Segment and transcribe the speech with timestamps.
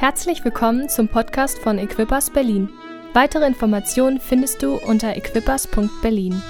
[0.00, 2.68] Herzlich willkommen zum Podcast von Equippers Berlin.
[3.14, 6.40] Weitere Informationen findest du unter equippers.berlin.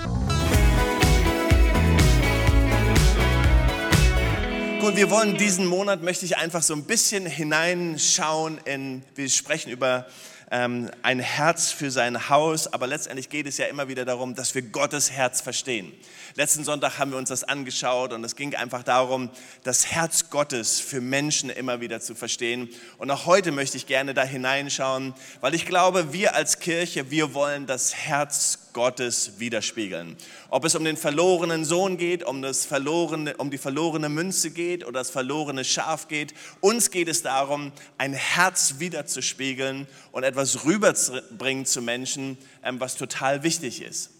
[4.82, 9.72] Gut, wir wollen diesen Monat, möchte ich einfach so ein bisschen hineinschauen in, wir sprechen
[9.72, 10.04] über
[10.50, 14.54] ähm, ein Herz für sein Haus, aber letztendlich geht es ja immer wieder darum, dass
[14.54, 15.92] wir Gottes Herz verstehen.
[16.34, 19.30] Letzten Sonntag haben wir uns das angeschaut und es ging einfach darum,
[19.64, 22.68] das Herz Gottes für Menschen immer wieder zu verstehen.
[22.96, 27.34] Und auch heute möchte ich gerne da hineinschauen, weil ich glaube, wir als Kirche, wir
[27.34, 30.16] wollen das Herz Gottes widerspiegeln.
[30.50, 34.84] Ob es um den verlorenen Sohn geht, um, das verlorene, um die verlorene Münze geht
[34.84, 41.66] oder das verlorene Schaf geht, uns geht es darum, ein Herz wiederzuspiegeln und etwas rüberzubringen
[41.66, 44.10] zu Menschen, ähm, was total wichtig ist.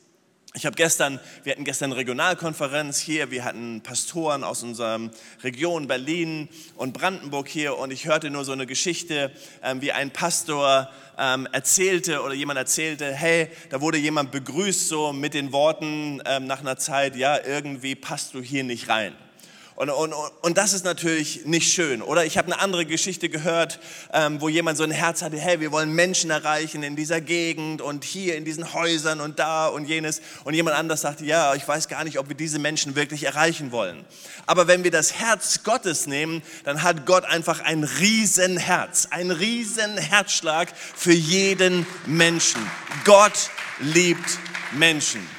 [0.54, 4.98] Ich habe gestern, wir hatten gestern eine Regionalkonferenz hier, wir hatten Pastoren aus unserer
[5.44, 9.30] Region Berlin und Brandenburg hier und ich hörte nur so eine Geschichte,
[9.62, 15.12] ähm, wie ein Pastor ähm, erzählte oder jemand erzählte, hey, da wurde jemand begrüßt so
[15.12, 19.14] mit den Worten nach einer Zeit, ja, irgendwie passt du hier nicht rein.
[19.78, 22.02] Und, und, und das ist natürlich nicht schön.
[22.02, 23.78] Oder ich habe eine andere Geschichte gehört,
[24.12, 27.80] ähm, wo jemand so ein Herz hatte, hey, wir wollen Menschen erreichen in dieser Gegend
[27.80, 30.20] und hier in diesen Häusern und da und jenes.
[30.42, 33.70] Und jemand anders sagte, ja, ich weiß gar nicht, ob wir diese Menschen wirklich erreichen
[33.70, 34.04] wollen.
[34.46, 40.70] Aber wenn wir das Herz Gottes nehmen, dann hat Gott einfach ein Riesenherz, ein Riesenherzschlag
[40.76, 42.60] für jeden Menschen.
[43.04, 44.38] Gott liebt
[44.72, 45.37] Menschen.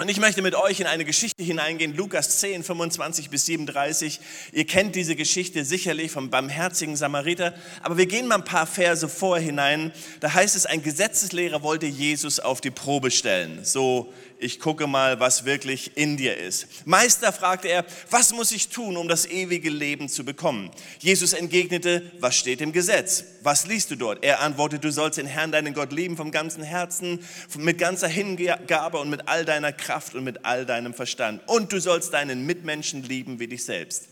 [0.00, 4.18] Und ich möchte mit euch in eine Geschichte hineingehen, Lukas 10, 25 bis 37.
[4.50, 9.06] Ihr kennt diese Geschichte sicherlich vom barmherzigen Samariter, aber wir gehen mal ein paar Verse
[9.10, 9.92] vor hinein.
[10.20, 13.62] Da heißt es, ein Gesetzeslehrer wollte Jesus auf die Probe stellen.
[13.62, 16.86] So ich gucke mal, was wirklich in dir ist.
[16.86, 20.70] Meister, fragte er, was muss ich tun, um das ewige Leben zu bekommen?
[20.98, 23.24] Jesus entgegnete, was steht im Gesetz?
[23.42, 24.24] Was liest du dort?
[24.24, 27.20] Er antwortete, du sollst den Herrn, deinen Gott lieben vom ganzen Herzen,
[27.58, 31.42] mit ganzer Hingabe und mit all deiner Kraft und mit all deinem Verstand.
[31.46, 34.08] Und du sollst deinen Mitmenschen lieben wie dich selbst.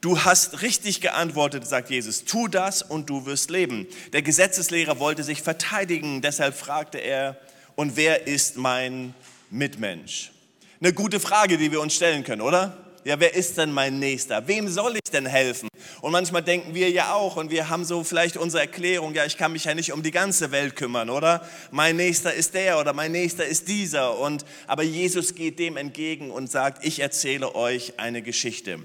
[0.00, 2.24] Du hast richtig geantwortet, sagt Jesus.
[2.24, 3.86] Tu das und du wirst leben.
[4.12, 7.38] Der Gesetzeslehrer wollte sich verteidigen, deshalb fragte er,
[7.76, 9.14] und wer ist mein
[9.50, 10.32] Mitmensch?
[10.80, 12.76] Eine gute Frage, die wir uns stellen können, oder?
[13.04, 14.46] Ja, wer ist denn mein Nächster?
[14.46, 15.68] Wem soll ich denn helfen?
[16.02, 19.36] Und manchmal denken wir ja auch und wir haben so vielleicht unsere Erklärung, ja, ich
[19.36, 21.44] kann mich ja nicht um die ganze Welt kümmern, oder?
[21.72, 24.18] Mein Nächster ist der oder mein Nächster ist dieser.
[24.20, 28.78] Und, aber Jesus geht dem entgegen und sagt, ich erzähle euch eine Geschichte.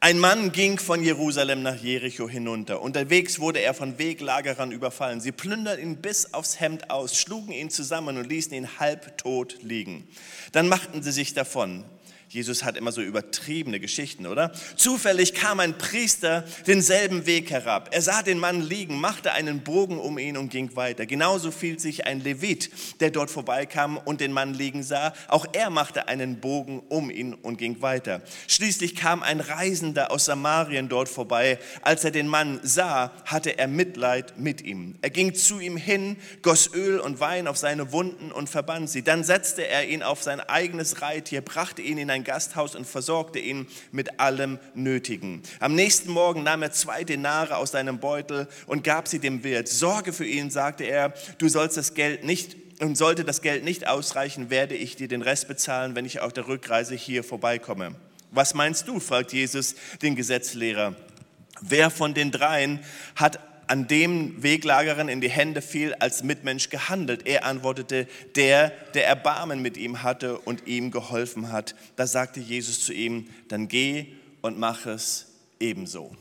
[0.00, 2.82] Ein Mann ging von Jerusalem nach Jericho hinunter.
[2.82, 5.20] Unterwegs wurde er von Weglagerern überfallen.
[5.20, 10.06] Sie plünderten ihn bis aufs Hemd aus, schlugen ihn zusammen und ließen ihn halbtot liegen.
[10.50, 11.84] Dann machten sie sich davon.
[12.32, 14.52] Jesus hat immer so übertriebene Geschichten, oder?
[14.76, 17.90] Zufällig kam ein Priester denselben Weg herab.
[17.92, 21.04] Er sah den Mann liegen, machte einen Bogen um ihn und ging weiter.
[21.04, 25.12] Genauso fiel sich ein Levit, der dort vorbeikam und den Mann liegen sah.
[25.28, 28.22] Auch er machte einen Bogen um ihn und ging weiter.
[28.48, 31.58] Schließlich kam ein Reisender aus Samarien dort vorbei.
[31.82, 34.94] Als er den Mann sah, hatte er Mitleid mit ihm.
[35.02, 39.02] Er ging zu ihm hin, goss Öl und Wein auf seine Wunden und verband sie.
[39.02, 43.38] Dann setzte er ihn auf sein eigenes Reittier, brachte ihn in ein Gasthaus und versorgte
[43.38, 45.42] ihn mit allem Nötigen.
[45.60, 49.68] Am nächsten Morgen nahm er zwei Denare aus seinem Beutel und gab sie dem Wirt.
[49.68, 53.86] Sorge für ihn, sagte er, du sollst das Geld nicht und sollte das Geld nicht
[53.86, 57.94] ausreichen, werde ich dir den Rest bezahlen, wenn ich auf der Rückreise hier vorbeikomme.
[58.30, 58.98] Was meinst du?
[58.98, 60.96] fragt Jesus den Gesetzlehrer.
[61.60, 62.80] Wer von den dreien
[63.14, 63.38] hat
[63.72, 67.26] an dem Weglagerin in die Hände fiel, als Mitmensch gehandelt.
[67.26, 68.06] Er antwortete,
[68.36, 71.74] der, der Erbarmen mit ihm hatte und ihm geholfen hat.
[71.96, 74.08] Da sagte Jesus zu ihm, dann geh
[74.42, 75.28] und mach es
[75.58, 76.14] ebenso.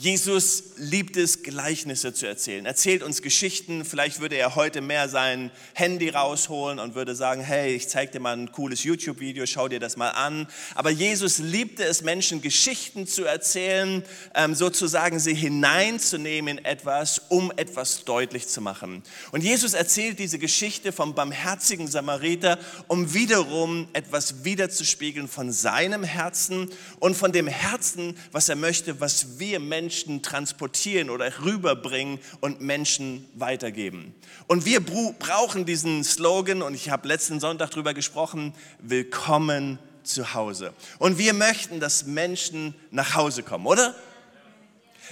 [0.00, 2.64] Jesus liebt es, Gleichnisse zu erzählen.
[2.66, 3.84] Erzählt uns Geschichten.
[3.84, 8.20] Vielleicht würde er heute mehr sein Handy rausholen und würde sagen, hey, ich zeige dir
[8.20, 10.46] mal ein cooles YouTube-Video, schau dir das mal an.
[10.76, 14.04] Aber Jesus liebte es, Menschen Geschichten zu erzählen,
[14.36, 19.02] ähm, sozusagen sie hineinzunehmen in etwas, um etwas deutlich zu machen.
[19.32, 26.70] Und Jesus erzählt diese Geschichte vom barmherzigen Samariter, um wiederum etwas wiederzuspiegeln von seinem Herzen
[27.00, 32.60] und von dem Herzen, was er möchte, was wir Menschen Menschen transportieren oder rüberbringen und
[32.60, 34.14] Menschen weitergeben.
[34.46, 40.74] Und wir brauchen diesen Slogan, und ich habe letzten Sonntag darüber gesprochen, willkommen zu Hause.
[40.98, 43.94] Und wir möchten, dass Menschen nach Hause kommen, oder?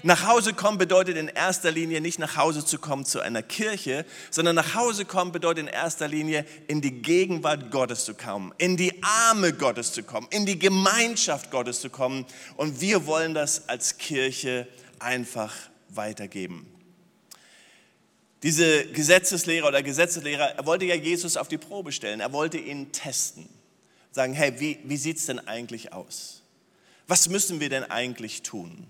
[0.02, 4.04] Nach Hause kommen bedeutet in erster Linie nicht nach Hause zu kommen zu einer Kirche,
[4.30, 8.76] sondern nach Hause kommen bedeutet in erster Linie in die Gegenwart Gottes zu kommen, in
[8.76, 12.26] die Arme Gottes zu kommen, in die Gemeinschaft Gottes zu kommen.
[12.56, 15.54] Und wir wollen das als Kirche einfach
[15.88, 16.66] weitergeben.
[18.42, 22.92] Diese Gesetzeslehrer oder Gesetzeslehrer, er wollte ja Jesus auf die Probe stellen, er wollte ihn
[22.92, 23.48] testen.
[24.12, 26.42] Sagen, hey, wie, wie sieht es denn eigentlich aus?
[27.06, 28.86] Was müssen wir denn eigentlich tun?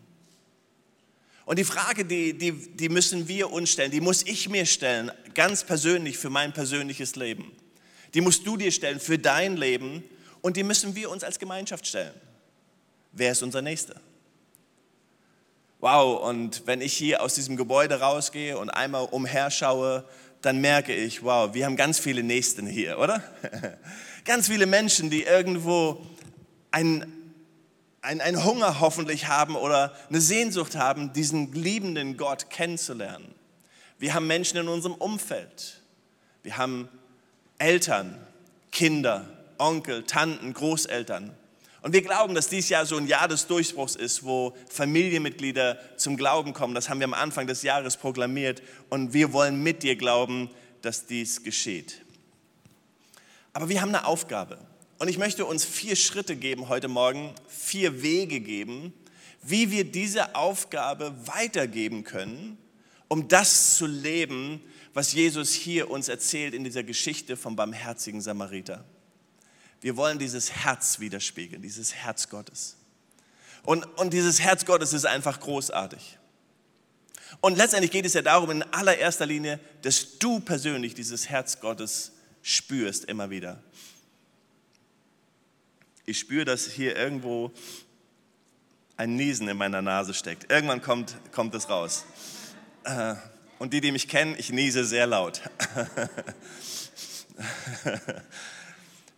[1.47, 5.13] Und die Frage, die, die, die müssen wir uns stellen, die muss ich mir stellen,
[5.33, 7.53] ganz persönlich für mein persönliches Leben.
[8.15, 10.03] Die musst du dir stellen für dein Leben
[10.43, 12.15] und die müssen wir uns als Gemeinschaft stellen.
[13.13, 14.01] Wer ist unser Nächster?
[15.79, 20.05] Wow, und wenn ich hier aus diesem Gebäude rausgehe und einmal umherschaue,
[20.43, 23.23] dann merke ich, wow, wir haben ganz viele Nächsten hier, oder?
[24.25, 26.05] ganz viele Menschen, die irgendwo
[26.73, 27.16] ein,
[28.07, 33.35] einen Hunger hoffentlich haben oder eine Sehnsucht haben, diesen liebenden Gott kennenzulernen.
[33.99, 35.83] Wir haben Menschen in unserem Umfeld.
[36.43, 36.89] Wir haben
[37.59, 38.17] Eltern,
[38.71, 41.35] Kinder, Onkel, Tanten, Großeltern.
[41.83, 46.17] Und wir glauben, dass dieses Jahr so ein Jahr des Durchbruchs ist, wo Familienmitglieder zum
[46.17, 46.75] Glauben kommen.
[46.75, 48.63] Das haben wir am Anfang des Jahres proklamiert.
[48.89, 50.51] Und wir wollen mit dir glauben,
[50.83, 52.03] dass dies geschieht.
[53.53, 54.59] Aber wir haben eine Aufgabe.
[54.99, 58.95] Und ich möchte uns vier Schritte geben heute Morgen, vier Wege geben,
[59.43, 62.57] wie wir diese Aufgabe weitergeben können,
[63.09, 64.61] um das zu leben,
[64.95, 68.85] was Jesus hier uns erzählt in dieser Geschichte vom barmherzigen Samariter.
[69.83, 72.77] Wir wollen dieses Herz widerspiegeln, dieses Herz Gottes.
[73.65, 76.19] Und, und dieses Herz Gottes ist einfach großartig.
[77.43, 82.13] Und letztendlich geht es ja darum, in allererster Linie, dass du persönlich dieses Herz Gottes
[82.41, 83.63] spürst immer wieder.
[86.09, 87.51] Ich spüre, dass hier irgendwo
[88.97, 90.51] ein Niesen in meiner Nase steckt.
[90.53, 92.05] Irgendwann kommt, kommt es raus.
[92.85, 93.17] Äh,
[93.59, 95.41] und die, die mich kennen, ich niese sehr laut.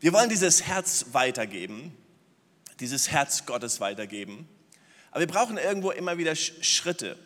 [0.00, 1.94] Wir wollen dieses Herz weitergeben,
[2.81, 4.49] dieses Herz Gottes weitergeben.
[5.11, 7.19] Aber wir brauchen irgendwo immer wieder Schritte.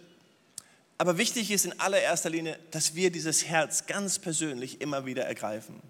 [0.96, 5.82] Aber wichtig ist in allererster Linie, dass wir dieses Herz ganz persönlich immer wieder ergreifen.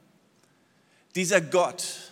[1.15, 2.12] Dieser Gott,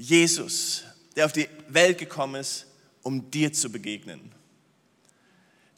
[0.00, 2.66] Jesus, der auf die Welt gekommen ist,
[3.02, 4.32] um dir zu begegnen.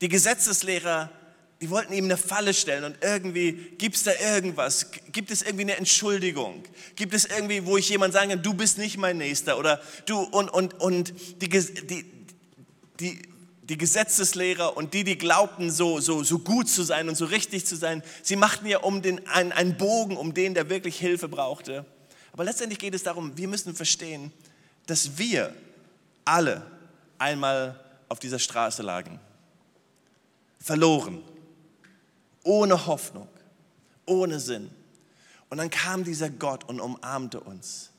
[0.01, 1.11] Die Gesetzeslehrer,
[1.61, 5.63] die wollten ihm eine Falle stellen und irgendwie gibt es da irgendwas, gibt es irgendwie
[5.63, 6.63] eine Entschuldigung,
[6.95, 10.21] gibt es irgendwie, wo ich jemand sagen kann, du bist nicht mein Nächster oder du
[10.21, 12.05] und, und, und die, die,
[13.01, 13.23] die,
[13.65, 17.67] die Gesetzeslehrer und die, die glaubten, so, so, so gut zu sein und so richtig
[17.67, 21.29] zu sein, sie machten ja um den, einen, einen Bogen um den, der wirklich Hilfe
[21.29, 21.85] brauchte.
[22.33, 24.33] Aber letztendlich geht es darum, wir müssen verstehen,
[24.87, 25.55] dass wir
[26.25, 26.63] alle
[27.19, 29.21] einmal auf dieser Straße lagen.
[30.59, 31.23] Verloren,
[32.43, 33.29] ohne Hoffnung,
[34.07, 34.71] ohne Sinn.
[35.51, 37.91] Und dann kam dieser Gott und umarmte uns.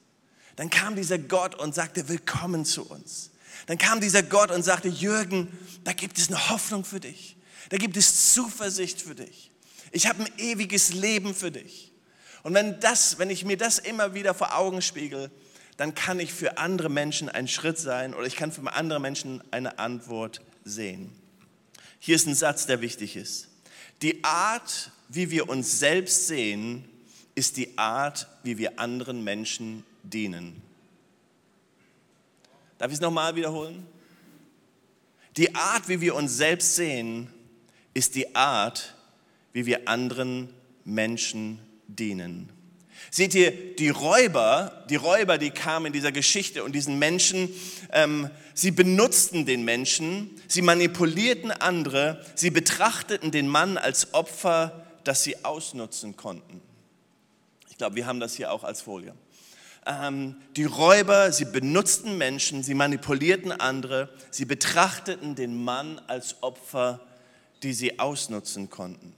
[0.55, 3.31] Dann kam dieser Gott und sagte, willkommen zu uns.
[3.67, 5.47] Dann kam dieser Gott und sagte, Jürgen,
[5.83, 7.37] da gibt es eine Hoffnung für dich.
[7.69, 9.51] Da gibt es Zuversicht für dich.
[9.91, 11.92] Ich habe ein ewiges Leben für dich.
[12.43, 15.31] Und wenn, das, wenn ich mir das immer wieder vor Augen spiegel,
[15.77, 19.41] dann kann ich für andere Menschen ein Schritt sein oder ich kann für andere Menschen
[19.51, 21.11] eine Antwort sehen.
[21.99, 23.47] Hier ist ein Satz, der wichtig ist.
[24.01, 26.87] Die Art, wie wir uns selbst sehen,
[27.33, 30.61] ist die Art, wie wir anderen Menschen dienen.
[32.77, 33.87] Darf ich es nochmal wiederholen?
[35.37, 37.33] Die Art, wie wir uns selbst sehen,
[37.93, 38.93] ist die Art,
[39.53, 40.53] wie wir anderen
[40.83, 41.72] Menschen dienen.
[43.11, 47.49] Seht ihr, die Räuber, die Räuber, die kamen in dieser Geschichte und diesen Menschen,
[47.91, 55.23] ähm, sie benutzten den Menschen, sie manipulierten andere, sie betrachteten den Mann als Opfer, das
[55.23, 56.61] sie ausnutzen konnten.
[57.69, 59.13] Ich glaube, wir haben das hier auch als Folie.
[59.85, 67.01] Ähm, die Räuber, sie benutzten Menschen, sie manipulierten andere, sie betrachteten den Mann als Opfer,
[67.63, 69.13] die sie ausnutzen konnten.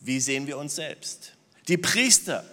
[0.00, 1.32] Wie sehen wir uns selbst?
[1.66, 2.44] Die Priester,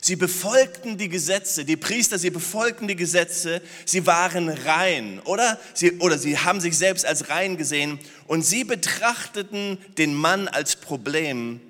[0.00, 1.64] sie befolgten die Gesetze.
[1.64, 3.60] Die Priester, sie befolgten die Gesetze.
[3.84, 5.58] Sie waren rein, oder?
[5.74, 10.76] Sie, oder sie haben sich selbst als rein gesehen und sie betrachteten den Mann als
[10.76, 11.60] Problem,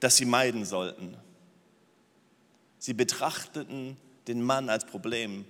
[0.00, 1.16] das sie meiden sollten.
[2.78, 3.96] Sie betrachteten
[4.26, 5.44] den Mann als Problem,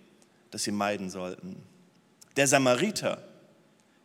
[0.51, 1.63] das sie meiden sollten.
[2.37, 3.23] Der Samariter,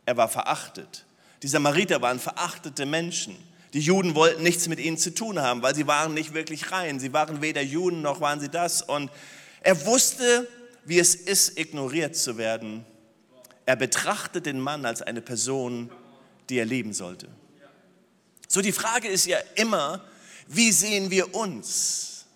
[0.05, 1.05] er war verachtet.
[1.41, 3.35] Die Samariter waren verachtete Menschen.
[3.75, 6.97] Die Juden wollten nichts mit ihnen zu tun haben, weil sie waren nicht wirklich rein.
[6.97, 8.81] Sie waren weder Juden noch waren sie das.
[8.81, 9.11] Und
[9.59, 10.47] er wusste,
[10.85, 12.85] wie es ist, ignoriert zu werden.
[13.65, 15.91] Er betrachtet den Mann als eine Person,
[16.49, 17.27] die er lieben sollte.
[18.47, 20.01] So die Frage ist ja immer,
[20.47, 22.27] wie sehen wir uns?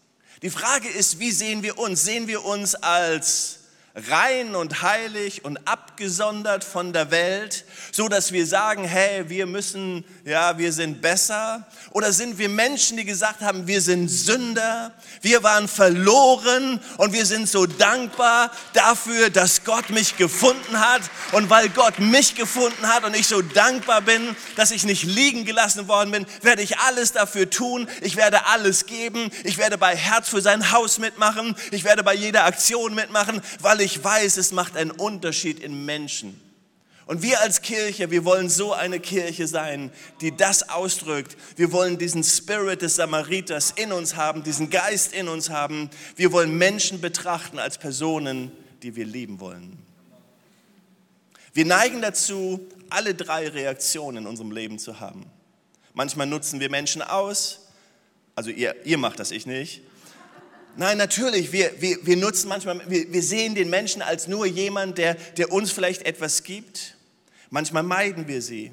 [0.42, 2.04] Die Frage ist, wie sehen wir uns?
[2.04, 3.60] Sehen wir uns als
[3.96, 5.79] rein und heilig und abgeklärt?
[6.00, 11.68] Abgesondert von der Welt, so dass wir sagen, hey, wir müssen, ja, wir sind besser?
[11.92, 17.26] Oder sind wir Menschen, die gesagt haben, wir sind Sünder, wir waren verloren und wir
[17.26, 21.02] sind so dankbar dafür, dass Gott mich gefunden hat?
[21.34, 25.44] Und weil Gott mich gefunden hat und ich so dankbar bin, dass ich nicht liegen
[25.44, 29.98] gelassen worden bin, werde ich alles dafür tun, ich werde alles geben, ich werde bei
[29.98, 34.54] Herz für sein Haus mitmachen, ich werde bei jeder Aktion mitmachen, weil ich weiß, es
[34.54, 36.40] macht einen Unterschied in Menschen.
[37.08, 39.92] Und wir als Kirche, wir wollen so eine Kirche sein,
[40.22, 41.36] die das ausdrückt.
[41.56, 45.90] Wir wollen diesen Spirit des Samariters in uns haben, diesen Geist in uns haben.
[46.16, 48.52] Wir wollen Menschen betrachten als Personen,
[48.84, 49.80] die wir lieben wollen.
[51.54, 52.60] Wir neigen dazu,
[52.92, 55.26] alle drei Reaktionen in unserem Leben zu haben.
[55.96, 57.68] Manchmal nutzen wir Menschen aus,
[58.36, 59.82] also ihr, ihr macht das, ich nicht.
[60.80, 64.98] Nein, natürlich, wir, wir, wir nutzen manchmal, wir, wir sehen den Menschen als nur jemand,
[64.98, 66.96] der, der uns vielleicht etwas gibt.
[67.50, 68.72] Manchmal meiden wir sie.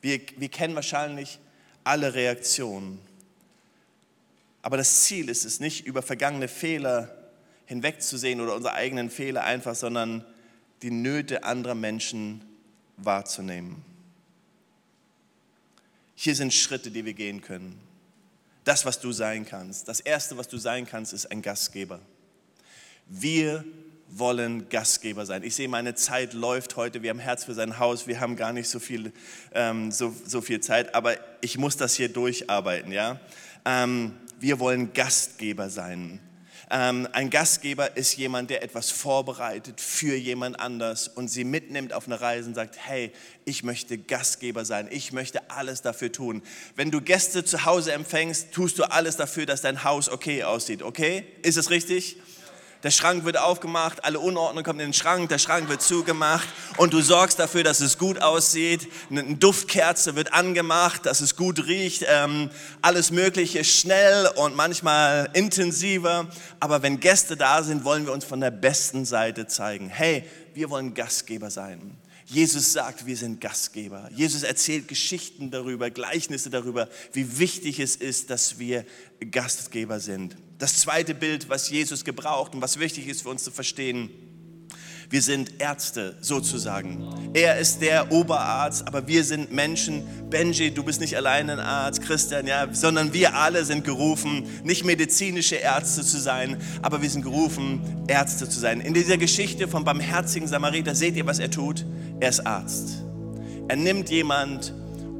[0.00, 1.38] Wir, wir kennen wahrscheinlich
[1.84, 2.98] alle Reaktionen.
[4.62, 7.14] Aber das Ziel ist es nicht, über vergangene Fehler
[7.66, 10.24] hinwegzusehen oder unsere eigenen Fehler einfach, sondern
[10.80, 12.40] die Nöte anderer Menschen
[12.96, 13.84] wahrzunehmen.
[16.14, 17.89] Hier sind Schritte, die wir gehen können
[18.70, 19.88] das, was du sein kannst.
[19.88, 21.98] Das Erste, was du sein kannst, ist ein Gastgeber.
[23.08, 23.64] Wir
[24.06, 25.42] wollen Gastgeber sein.
[25.42, 27.02] Ich sehe, meine Zeit läuft heute.
[27.02, 28.06] Wir haben Herz für sein Haus.
[28.06, 29.12] Wir haben gar nicht so viel,
[29.54, 32.92] ähm, so, so viel Zeit, aber ich muss das hier durcharbeiten.
[32.92, 33.18] Ja?
[33.64, 36.20] Ähm, wir wollen Gastgeber sein.
[36.72, 42.06] Ähm, ein Gastgeber ist jemand, der etwas vorbereitet für jemand anders und sie mitnimmt auf
[42.06, 43.12] eine Reise und sagt, hey,
[43.44, 46.42] ich möchte Gastgeber sein, ich möchte alles dafür tun.
[46.76, 50.82] Wenn du Gäste zu Hause empfängst, tust du alles dafür, dass dein Haus okay aussieht,
[50.82, 51.24] okay?
[51.42, 52.18] Ist es richtig?
[52.82, 56.94] Der Schrank wird aufgemacht, alle Unordnung kommt in den Schrank, der Schrank wird zugemacht und
[56.94, 58.88] du sorgst dafür, dass es gut aussieht.
[59.10, 62.06] Eine Duftkerze wird angemacht, dass es gut riecht.
[62.08, 62.48] Ähm,
[62.80, 66.28] alles Mögliche schnell und manchmal intensiver.
[66.58, 69.90] Aber wenn Gäste da sind, wollen wir uns von der besten Seite zeigen.
[69.90, 71.98] Hey, wir wollen Gastgeber sein.
[72.30, 74.08] Jesus sagt, wir sind Gastgeber.
[74.14, 78.86] Jesus erzählt Geschichten darüber, Gleichnisse darüber, wie wichtig es ist, dass wir
[79.32, 80.36] Gastgeber sind.
[80.58, 84.10] Das zweite Bild, was Jesus gebraucht und was wichtig ist für uns zu verstehen,
[85.10, 87.04] wir sind Ärzte sozusagen.
[87.34, 90.04] Er ist der Oberarzt, aber wir sind Menschen.
[90.30, 94.84] Benji, du bist nicht alleine ein Arzt, Christian, ja, sondern wir alle sind gerufen, nicht
[94.84, 98.80] medizinische Ärzte zu sein, aber wir sind gerufen, Ärzte zu sein.
[98.80, 101.84] In dieser Geschichte vom barmherzigen Samariter seht ihr, was er tut?
[102.20, 103.02] Er ist Arzt.
[103.66, 104.72] Er nimmt jemand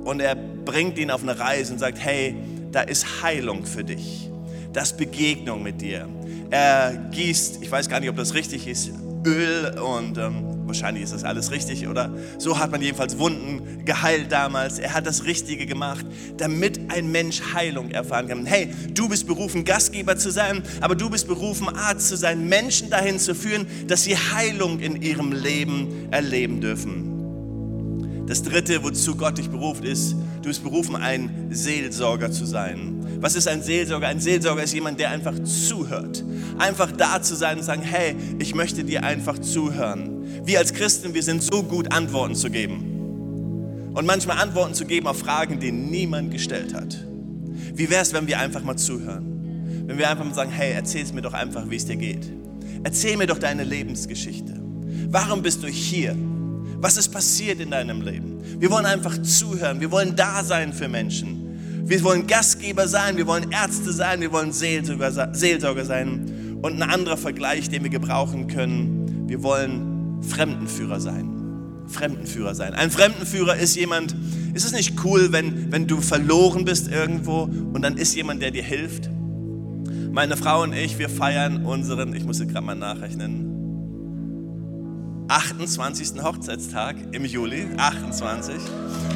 [0.05, 2.37] und er bringt ihn auf eine Reise und sagt, hey,
[2.71, 4.31] da ist Heilung für dich.
[4.73, 6.09] Das Begegnung mit dir.
[6.51, 8.93] Er gießt, ich weiß gar nicht, ob das richtig ist,
[9.27, 12.11] Öl und ähm, wahrscheinlich ist das alles richtig, oder?
[12.39, 14.79] So hat man jedenfalls Wunden geheilt damals.
[14.79, 18.47] Er hat das Richtige gemacht, damit ein Mensch Heilung erfahren kann.
[18.47, 22.89] Hey, du bist berufen, Gastgeber zu sein, aber du bist berufen, Arzt zu sein, Menschen
[22.91, 28.27] dahin zu führen, dass sie Heilung in ihrem Leben erleben dürfen.
[28.27, 33.00] Das dritte, wozu Gott dich beruft, ist, du bist berufen, ein Seelsorger zu sein.
[33.21, 34.09] Was ist ein Seelsorger?
[34.09, 36.25] Ein Seelsorger ist jemand, der einfach zuhört.
[36.59, 40.25] Einfach da zu sein und sagen, hey, ich möchte dir einfach zuhören.
[40.47, 43.93] Wir als Christen, wir sind so gut, Antworten zu geben.
[43.95, 46.97] Und manchmal Antworten zu geben auf Fragen, die niemand gestellt hat.
[47.75, 49.85] Wie wäre es, wenn wir einfach mal zuhören?
[49.87, 52.31] Wenn wir einfach mal sagen, hey, erzähl es mir doch einfach, wie es dir geht.
[52.85, 54.55] Erzähl mir doch deine Lebensgeschichte.
[55.11, 56.17] Warum bist du hier?
[56.79, 58.39] Was ist passiert in deinem Leben?
[58.59, 59.81] Wir wollen einfach zuhören.
[59.81, 61.40] Wir wollen da sein für Menschen.
[61.91, 66.59] Wir wollen Gastgeber sein, wir wollen Ärzte sein, wir wollen Seelsorger sein.
[66.63, 71.83] Und ein anderer Vergleich, den wir gebrauchen können, wir wollen Fremdenführer sein.
[71.89, 72.75] Fremdenführer sein.
[72.75, 74.15] Ein Fremdenführer ist jemand,
[74.55, 78.53] ist es nicht cool, wenn, wenn du verloren bist irgendwo und dann ist jemand, der
[78.53, 79.11] dir hilft?
[80.13, 83.51] Meine Frau und ich, wir feiern unseren, ich muss jetzt gerade mal nachrechnen,
[85.27, 86.23] 28.
[86.23, 88.55] Hochzeitstag im Juli, 28.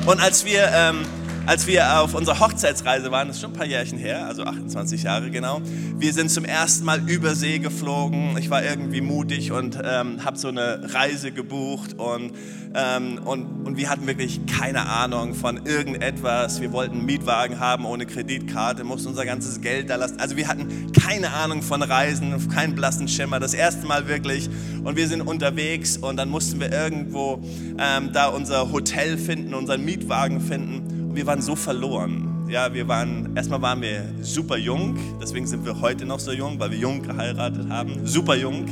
[0.07, 1.03] Und als wir ähm,
[1.47, 5.03] als wir auf unserer Hochzeitsreise waren, das ist schon ein paar Jährchen her, also 28
[5.03, 5.61] Jahre genau,
[5.99, 8.37] wir sind zum ersten Mal über See geflogen.
[8.39, 12.33] Ich war irgendwie mutig und ähm, habe so eine Reise gebucht und,
[12.75, 16.61] ähm, und, und wir hatten wirklich keine Ahnung von irgendetwas.
[16.61, 20.21] Wir wollten einen Mietwagen haben ohne Kreditkarte, mussten unser ganzes Geld da lassen.
[20.21, 23.39] Also wir hatten keine Ahnung von Reisen, keinen blassen Schimmer.
[23.39, 24.49] Das erste Mal wirklich
[24.83, 27.43] und wir sind unterwegs und dann mussten wir irgendwo
[27.79, 32.47] ähm, da unser Hotel finden, unseren Mietwagen finden wir waren so verloren.
[32.49, 36.59] Ja, wir waren, erstmal waren wir super jung, deswegen sind wir heute noch so jung,
[36.61, 38.67] weil wir jung geheiratet haben, super jung.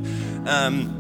[0.47, 0.91] Ähm,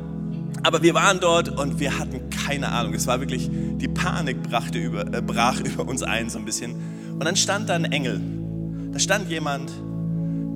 [0.62, 2.94] Aber wir waren dort und wir hatten keine Ahnung.
[2.94, 6.74] Es war wirklich, die Panik brachte über, äh, brach über uns ein so ein bisschen.
[7.12, 8.20] Und dann stand da ein Engel.
[8.92, 9.72] Da stand jemand,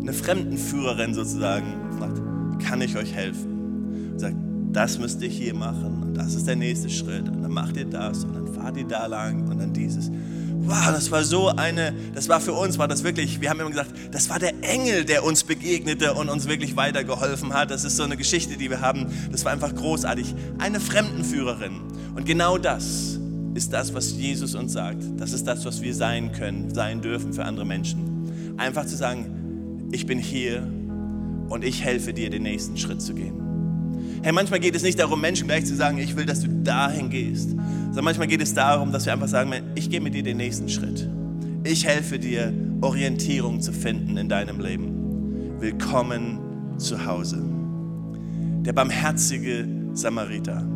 [0.01, 2.21] eine Fremdenführerin sozusagen, und sagt,
[2.65, 4.13] kann ich euch helfen?
[4.13, 4.37] Und sagt,
[4.73, 7.87] das müsst ihr hier machen und das ist der nächste Schritt und dann macht ihr
[7.87, 10.11] das und dann fahrt ihr da lang und dann dieses
[10.67, 13.71] wow, das war so eine, das war für uns, war das wirklich, wir haben immer
[13.71, 17.71] gesagt, das war der Engel, der uns begegnete und uns wirklich weitergeholfen hat.
[17.71, 19.07] Das ist so eine Geschichte, die wir haben.
[19.31, 20.35] Das war einfach großartig.
[20.59, 21.81] Eine Fremdenführerin.
[22.15, 23.19] Und genau das
[23.55, 25.03] ist das, was Jesus uns sagt.
[25.17, 28.55] Das ist das, was wir sein können, sein dürfen für andere Menschen.
[28.59, 30.67] Einfach zu sagen, ich bin hier
[31.49, 33.46] und ich helfe dir, den nächsten Schritt zu gehen.
[34.27, 37.11] Hey, manchmal geht es nicht darum, Menschen gleich zu sagen, ich will, dass du dahin
[37.11, 40.39] gehst, sondern manchmal geht es darum, dass wir einfach sagen, ich gehe mit dir den
[40.39, 41.09] nächsten Schritt.
[41.63, 45.61] Ich helfe dir, Orientierung zu finden in deinem Leben.
[45.61, 46.41] Willkommen
[46.77, 47.41] zu Hause.
[48.63, 50.67] Der barmherzige Samariter.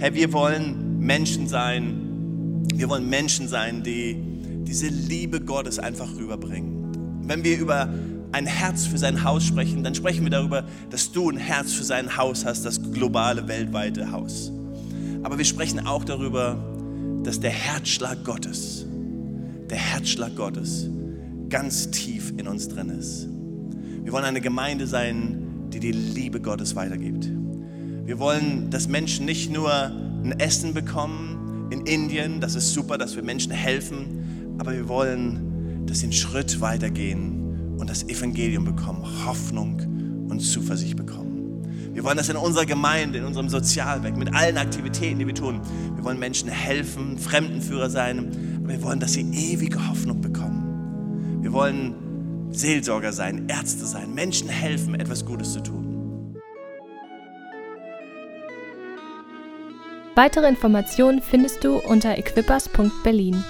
[0.00, 4.16] Hey, wir wollen Menschen sein, wir wollen Menschen sein, die
[4.64, 6.90] diese Liebe Gottes einfach rüberbringen.
[7.22, 7.88] Wenn wir über
[8.32, 11.84] ein Herz für sein Haus sprechen, dann sprechen wir darüber, dass du ein Herz für
[11.84, 14.52] sein Haus hast, das globale, weltweite Haus.
[15.22, 16.56] Aber wir sprechen auch darüber,
[17.22, 18.86] dass der Herzschlag Gottes,
[19.68, 20.88] der Herzschlag Gottes
[21.48, 23.28] ganz tief in uns drin ist.
[24.02, 27.28] Wir wollen eine Gemeinde sein, die die Liebe Gottes weitergibt.
[28.04, 33.14] Wir wollen, dass Menschen nicht nur ein Essen bekommen in Indien, das ist super, dass
[33.14, 37.39] wir Menschen helfen, aber wir wollen, dass sie einen Schritt weitergehen
[37.80, 41.30] und das Evangelium bekommen, Hoffnung und Zuversicht bekommen.
[41.92, 45.60] Wir wollen das in unserer Gemeinde, in unserem Sozialwerk, mit allen Aktivitäten, die wir tun.
[45.96, 51.38] Wir wollen Menschen helfen, Fremdenführer sein, aber wir wollen, dass sie ewige Hoffnung bekommen.
[51.42, 51.94] Wir wollen
[52.52, 56.36] Seelsorger sein, Ärzte sein, Menschen helfen, etwas Gutes zu tun.
[60.14, 63.42] Weitere Informationen findest du unter equippers.berlin.